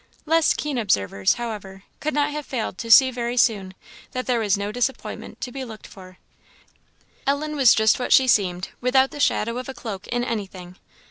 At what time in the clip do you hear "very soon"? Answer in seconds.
3.11-3.75